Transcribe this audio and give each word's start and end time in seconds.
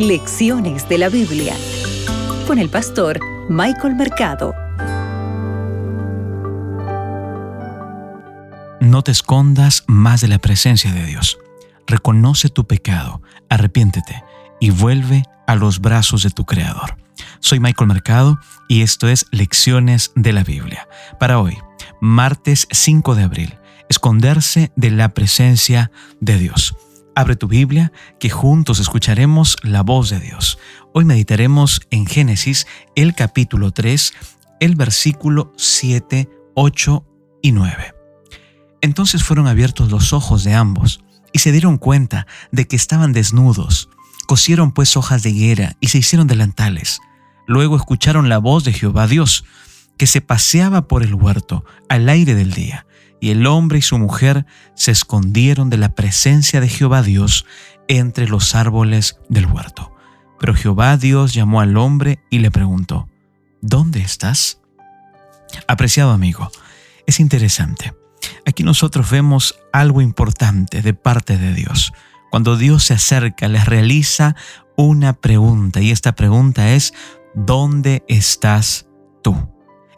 Lecciones 0.00 0.88
de 0.88 0.96
la 0.96 1.10
Biblia 1.10 1.54
con 2.46 2.58
el 2.58 2.70
pastor 2.70 3.20
Michael 3.50 3.96
Mercado. 3.96 4.54
No 8.80 9.02
te 9.02 9.10
escondas 9.10 9.84
más 9.86 10.22
de 10.22 10.28
la 10.28 10.38
presencia 10.38 10.90
de 10.90 11.04
Dios. 11.04 11.36
Reconoce 11.86 12.48
tu 12.48 12.66
pecado, 12.66 13.20
arrepiéntete 13.50 14.24
y 14.58 14.70
vuelve 14.70 15.24
a 15.46 15.54
los 15.54 15.82
brazos 15.82 16.22
de 16.22 16.30
tu 16.30 16.46
Creador. 16.46 16.96
Soy 17.40 17.60
Michael 17.60 17.88
Mercado 17.88 18.40
y 18.68 18.80
esto 18.80 19.06
es 19.06 19.26
Lecciones 19.32 20.12
de 20.14 20.32
la 20.32 20.44
Biblia. 20.44 20.88
Para 21.18 21.38
hoy, 21.38 21.58
martes 22.00 22.66
5 22.70 23.16
de 23.16 23.24
abril, 23.24 23.58
esconderse 23.90 24.72
de 24.76 24.92
la 24.92 25.10
presencia 25.10 25.90
de 26.20 26.38
Dios. 26.38 26.74
Abre 27.20 27.36
tu 27.36 27.48
Biblia, 27.48 27.92
que 28.18 28.30
juntos 28.30 28.80
escucharemos 28.80 29.58
la 29.62 29.82
voz 29.82 30.08
de 30.08 30.20
Dios. 30.20 30.58
Hoy 30.94 31.04
meditaremos 31.04 31.82
en 31.90 32.06
Génesis, 32.06 32.66
el 32.96 33.14
capítulo 33.14 33.72
3, 33.72 34.14
el 34.58 34.74
versículo 34.74 35.52
7, 35.58 36.30
8 36.54 37.04
y 37.42 37.52
9. 37.52 37.94
Entonces 38.80 39.22
fueron 39.22 39.48
abiertos 39.48 39.90
los 39.90 40.14
ojos 40.14 40.44
de 40.44 40.54
ambos, 40.54 41.04
y 41.30 41.40
se 41.40 41.52
dieron 41.52 41.76
cuenta 41.76 42.26
de 42.52 42.66
que 42.66 42.76
estaban 42.76 43.12
desnudos. 43.12 43.90
Cosieron 44.26 44.72
pues 44.72 44.96
hojas 44.96 45.22
de 45.22 45.28
higuera 45.28 45.76
y 45.78 45.88
se 45.88 45.98
hicieron 45.98 46.26
delantales. 46.26 47.00
Luego 47.46 47.76
escucharon 47.76 48.30
la 48.30 48.38
voz 48.38 48.64
de 48.64 48.72
Jehová 48.72 49.06
Dios, 49.06 49.44
que 49.98 50.06
se 50.06 50.22
paseaba 50.22 50.88
por 50.88 51.02
el 51.02 51.14
huerto 51.14 51.66
al 51.90 52.08
aire 52.08 52.34
del 52.34 52.54
día 52.54 52.86
y 53.20 53.30
el 53.30 53.46
hombre 53.46 53.78
y 53.78 53.82
su 53.82 53.98
mujer 53.98 54.46
se 54.74 54.90
escondieron 54.90 55.70
de 55.70 55.76
la 55.76 55.94
presencia 55.94 56.60
de 56.60 56.68
Jehová 56.68 57.02
Dios 57.02 57.46
entre 57.88 58.28
los 58.28 58.54
árboles 58.54 59.18
del 59.28 59.46
huerto. 59.46 59.92
Pero 60.38 60.54
Jehová 60.54 60.96
Dios 60.96 61.34
llamó 61.34 61.60
al 61.60 61.76
hombre 61.76 62.20
y 62.30 62.38
le 62.38 62.50
preguntó, 62.50 63.08
¿Dónde 63.60 64.00
estás? 64.00 64.60
Apreciado 65.68 66.12
amigo, 66.12 66.50
es 67.06 67.20
interesante. 67.20 67.92
Aquí 68.46 68.62
nosotros 68.62 69.10
vemos 69.10 69.54
algo 69.72 70.00
importante 70.00 70.80
de 70.82 70.94
parte 70.94 71.36
de 71.36 71.52
Dios. 71.52 71.92
Cuando 72.30 72.56
Dios 72.56 72.84
se 72.84 72.94
acerca, 72.94 73.48
les 73.48 73.66
realiza 73.66 74.36
una 74.76 75.12
pregunta 75.12 75.80
y 75.80 75.90
esta 75.90 76.12
pregunta 76.12 76.72
es, 76.72 76.94
¿dónde 77.34 78.02
estás 78.08 78.86
tú? 79.22 79.36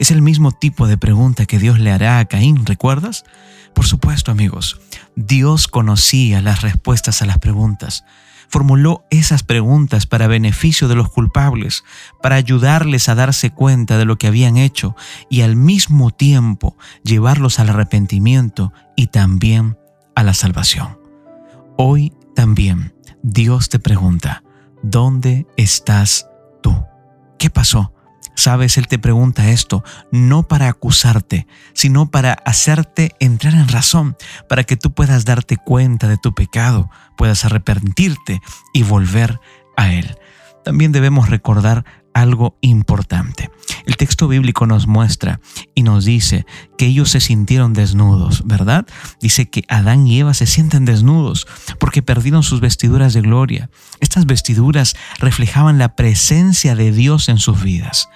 Es 0.03 0.11
el 0.11 0.21
mismo 0.21 0.51
tipo 0.51 0.89
de 0.89 0.99
pregunta 0.99 1.47
que 1.47 1.61
Dios 1.61 1.79
le 1.79 1.93
hará 1.93 2.19
a 2.19 2.25
Caín, 2.25 2.67
¿recuerdas? 2.67 3.25
Por 3.73 3.87
supuesto, 3.87 4.33
amigos, 4.33 4.81
Dios 5.15 5.69
conocía 5.69 6.43
las 6.43 6.63
respuestas 6.63 7.23
a 7.23 7.25
las 7.25 7.39
preguntas. 7.39 8.05
Formuló 8.49 9.05
esas 9.11 9.45
preguntas 9.45 10.07
para 10.07 10.27
beneficio 10.27 10.89
de 10.89 10.97
los 10.97 11.09
culpables, 11.09 11.85
para 12.21 12.35
ayudarles 12.35 13.09
a 13.09 13.15
darse 13.15 13.51
cuenta 13.51 13.97
de 13.97 14.05
lo 14.05 14.19
que 14.19 14.27
habían 14.27 14.57
hecho 14.57 14.97
y 15.31 15.43
al 15.43 15.55
mismo 15.55 16.11
tiempo 16.11 16.77
llevarlos 17.05 17.61
al 17.61 17.69
arrepentimiento 17.69 18.73
y 18.97 19.07
también 19.07 19.79
a 20.17 20.25
la 20.25 20.35
salvación. 20.35 20.99
Hoy 21.77 22.13
también 22.35 22.93
Dios 23.23 23.69
te 23.69 23.79
pregunta, 23.79 24.43
¿dónde 24.83 25.47
estás 25.57 26.27
tú? 26.61 26.75
¿Qué 27.39 27.51
pasó? 27.51 27.95
Sabes, 28.35 28.79
Él 28.79 28.89
te 28.89 28.99
pregunta 28.99 29.51
esto 29.51 29.85
no 30.11 30.43
para 30.43 30.69
acusarte, 30.69 31.47
sino 31.75 32.11
para 32.11 32.33
hacerte 32.33 33.15
entrar 33.21 33.55
en 33.55 33.69
razón, 33.69 34.17
para 34.49 34.65
que 34.65 34.77
tú 34.77 34.93
puedas 34.93 35.25
darte 35.25 35.57
cuenta 35.57 36.09
de 36.09 36.17
tu 36.17 36.35
pecado, 36.35 36.91
puedas 37.17 37.45
arrepentirte 37.45 38.41
y 38.73 38.83
volver 38.83 39.39
a 39.77 39.93
Él. 39.93 40.17
También 40.65 40.93
debemos 40.93 41.29
recordar 41.29 41.85
algo 42.15 42.57
importante. 42.61 43.51
El 43.87 43.97
texto 43.97 44.29
bíblico 44.29 44.67
nos 44.67 44.87
muestra 44.87 45.41
y 45.75 45.83
nos 45.83 46.05
dice 46.05 46.47
que 46.79 46.87
ellos 46.87 47.11
se 47.11 47.21
sintieron 47.21 47.73
desnudos, 47.73 48.47
¿verdad? 48.47 48.87
Dice 49.21 49.49
que 49.49 49.65
Adán 49.69 50.07
y 50.07 50.21
Eva 50.21 50.35
se 50.35 50.47
sienten 50.47 50.85
desnudos 50.85 51.47
porque 51.79 52.03
perdieron 52.03 52.43
sus 52.43 52.61
vestiduras 52.61 53.13
de 53.15 53.23
gloria. 53.23 53.71
Estas 54.01 54.27
vestiduras 54.27 54.95
reflejaban 55.19 55.79
la 55.79 55.97
presencia 55.97 56.75
de 56.75 56.93
Dios 56.93 57.29
en 57.29 57.39
sus 57.39 57.63
vidas. 57.63 58.09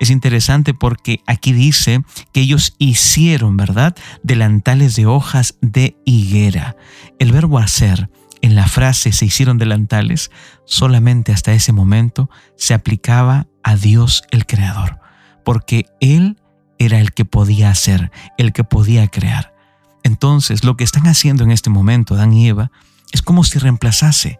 Es 0.00 0.10
interesante 0.10 0.74
porque 0.74 1.20
aquí 1.26 1.52
dice 1.52 2.02
que 2.32 2.40
ellos 2.40 2.74
hicieron, 2.78 3.56
¿verdad? 3.56 3.94
Delantales 4.22 4.96
de 4.96 5.06
hojas 5.06 5.54
de 5.60 5.96
higuera. 6.04 6.76
El 7.18 7.32
verbo 7.32 7.58
hacer 7.58 8.10
en 8.44 8.54
la 8.54 8.66
frase 8.66 9.10
se 9.12 9.24
hicieron 9.24 9.56
delantales 9.56 10.30
solamente 10.66 11.32
hasta 11.32 11.54
ese 11.54 11.72
momento 11.72 12.28
se 12.56 12.74
aplicaba 12.74 13.46
a 13.62 13.74
Dios 13.76 14.22
el 14.30 14.44
Creador, 14.44 15.00
porque 15.44 15.86
Él 16.00 16.38
era 16.78 17.00
el 17.00 17.12
que 17.12 17.24
podía 17.24 17.70
hacer, 17.70 18.10
el 18.36 18.52
que 18.52 18.62
podía 18.62 19.08
crear. 19.08 19.54
Entonces, 20.02 20.62
lo 20.62 20.76
que 20.76 20.84
están 20.84 21.06
haciendo 21.06 21.42
en 21.42 21.50
este 21.50 21.70
momento 21.70 22.14
Adán 22.14 22.34
y 22.34 22.48
Eva 22.48 22.70
es 23.12 23.22
como 23.22 23.44
si 23.44 23.58
reemplazase 23.58 24.38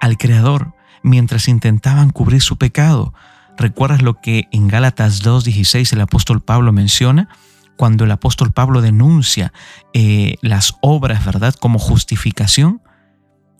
al 0.00 0.18
Creador 0.18 0.74
mientras 1.04 1.46
intentaban 1.46 2.10
cubrir 2.10 2.42
su 2.42 2.58
pecado, 2.58 3.14
¿Recuerdas 3.56 4.02
lo 4.02 4.20
que 4.20 4.48
en 4.50 4.66
Gálatas 4.66 5.22
2.16 5.22 5.92
el 5.92 6.00
apóstol 6.00 6.40
Pablo 6.40 6.72
menciona? 6.72 7.28
Cuando 7.76 8.02
el 8.02 8.10
apóstol 8.10 8.52
Pablo 8.52 8.80
denuncia 8.80 9.52
eh, 9.92 10.38
las 10.42 10.74
obras, 10.80 11.24
¿verdad?, 11.24 11.54
como 11.54 11.78
justificación. 11.78 12.82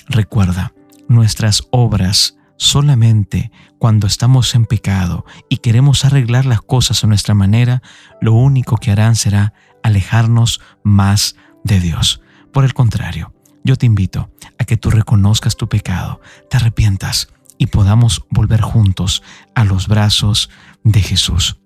Recuerda, 0.09 0.72
nuestras 1.09 1.65
obras 1.70 2.37
solamente 2.56 3.50
cuando 3.78 4.06
estamos 4.06 4.54
en 4.54 4.66
pecado 4.66 5.25
y 5.48 5.59
queremos 5.59 6.04
arreglar 6.04 6.47
las 6.47 6.60
cosas 6.60 7.03
a 7.03 7.06
nuestra 7.06 7.34
manera, 7.34 7.82
lo 8.20 8.32
único 8.32 8.76
que 8.76 8.91
harán 8.91 9.16
será 9.16 9.54
alejarnos 9.82 10.60
más 10.82 11.37
de 11.64 11.81
Dios. 11.81 12.20
Por 12.53 12.64
el 12.64 12.75
contrario, 12.75 13.34
yo 13.64 13.76
te 13.76 13.87
invito 13.87 14.31
a 14.59 14.64
que 14.64 14.76
tú 14.76 14.91
reconozcas 14.91 15.56
tu 15.56 15.69
pecado, 15.69 16.20
te 16.48 16.56
arrepientas 16.56 17.28
y 17.59 17.66
podamos 17.66 18.25
volver 18.31 18.60
juntos 18.60 19.22
a 19.54 19.64
los 19.64 19.88
brazos 19.88 20.50
de 20.82 21.00
Jesús. 21.00 21.59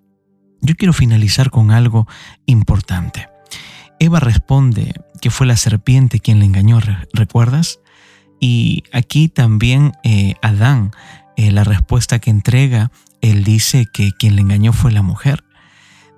Yo 0.60 0.75
quiero 0.75 0.93
finalizar 0.93 1.50
con 1.50 1.71
algo 1.71 2.06
importante. 2.47 3.28
Eva 4.00 4.21
responde 4.21 4.94
que 5.21 5.31
fue 5.31 5.47
la 5.47 5.56
serpiente 5.56 6.21
quien 6.21 6.38
le 6.38 6.44
engañó, 6.44 6.81
¿recuerdas? 7.12 7.81
Y 8.41 8.84
aquí 8.93 9.28
también 9.28 9.93
eh, 10.04 10.34
Adán, 10.43 10.93
eh, 11.37 11.50
la 11.50 11.65
respuesta 11.65 12.19
que 12.19 12.31
entrega, 12.31 12.91
él 13.21 13.44
dice 13.44 13.87
que 13.93 14.12
quien 14.12 14.37
le 14.37 14.43
engañó 14.43 14.72
fue 14.72 14.93
la 14.93 15.03
mujer. 15.03 15.44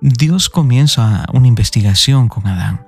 Dios 0.01 0.49
comienza 0.49 1.25
una 1.33 1.47
investigación 1.47 2.27
con 2.27 2.47
Adán 2.47 2.85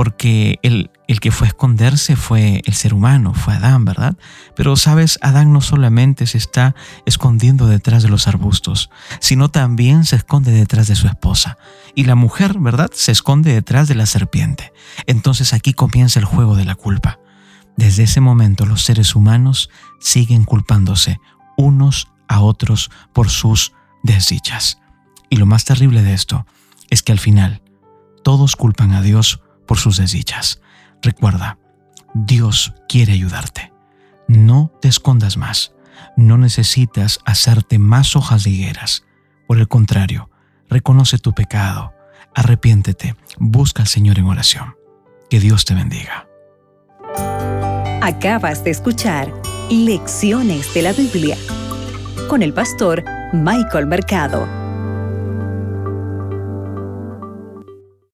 porque 0.00 0.58
el, 0.62 0.90
el, 1.08 1.20
que 1.20 1.30
fue 1.30 1.46
a 1.46 1.48
esconderse 1.48 2.16
fue 2.16 2.62
el 2.64 2.72
ser 2.72 2.94
humano, 2.94 3.34
fue 3.34 3.54
Adán, 3.54 3.84
¿verdad? 3.84 4.16
Pero 4.56 4.76
sabes, 4.76 5.18
Adán 5.20 5.52
no 5.52 5.60
solamente 5.60 6.26
se 6.26 6.38
está 6.38 6.74
escondiendo 7.04 7.66
detrás 7.66 8.02
de 8.02 8.08
los 8.08 8.26
arbustos, 8.26 8.88
sino 9.18 9.50
también 9.50 10.06
se 10.06 10.16
esconde 10.16 10.52
detrás 10.52 10.86
de 10.86 10.96
su 10.96 11.06
esposa. 11.06 11.58
Y 11.94 12.04
la 12.04 12.14
mujer, 12.14 12.58
¿verdad? 12.58 12.90
Se 12.94 13.12
esconde 13.12 13.52
detrás 13.52 13.88
de 13.88 13.94
la 13.94 14.06
serpiente. 14.06 14.72
Entonces 15.06 15.52
aquí 15.52 15.74
comienza 15.74 16.18
el 16.18 16.24
juego 16.24 16.56
de 16.56 16.64
la 16.64 16.76
culpa. 16.76 17.19
Desde 17.76 18.04
ese 18.04 18.20
momento 18.20 18.66
los 18.66 18.82
seres 18.82 19.14
humanos 19.14 19.70
siguen 20.00 20.44
culpándose 20.44 21.20
unos 21.56 22.08
a 22.28 22.40
otros 22.40 22.90
por 23.12 23.28
sus 23.28 23.72
desdichas. 24.02 24.80
Y 25.28 25.36
lo 25.36 25.46
más 25.46 25.64
terrible 25.64 26.02
de 26.02 26.14
esto 26.14 26.46
es 26.90 27.02
que 27.02 27.12
al 27.12 27.18
final 27.18 27.62
todos 28.22 28.56
culpan 28.56 28.92
a 28.92 29.02
Dios 29.02 29.42
por 29.66 29.78
sus 29.78 29.96
desdichas. 29.96 30.60
Recuerda, 31.02 31.58
Dios 32.14 32.74
quiere 32.88 33.12
ayudarte. 33.12 33.72
No 34.28 34.72
te 34.80 34.88
escondas 34.88 35.36
más. 35.36 35.72
No 36.16 36.38
necesitas 36.38 37.20
hacerte 37.24 37.78
más 37.78 38.16
hojas 38.16 38.44
de 38.44 38.50
higueras. 38.50 39.04
Por 39.46 39.58
el 39.58 39.68
contrario, 39.68 40.30
reconoce 40.68 41.18
tu 41.18 41.34
pecado, 41.34 41.92
arrepiéntete, 42.34 43.16
busca 43.38 43.82
al 43.82 43.88
Señor 43.88 44.18
en 44.18 44.26
oración. 44.26 44.76
Que 45.28 45.40
Dios 45.40 45.64
te 45.64 45.74
bendiga. 45.74 46.29
Acabas 48.02 48.64
de 48.64 48.70
escuchar 48.70 49.30
Lecciones 49.68 50.72
de 50.72 50.80
la 50.80 50.94
Biblia 50.94 51.36
con 52.28 52.42
el 52.42 52.54
pastor 52.54 53.04
Michael 53.34 53.86
Mercado. 53.86 54.59